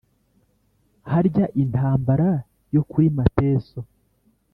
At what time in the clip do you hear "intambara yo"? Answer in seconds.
1.61-2.81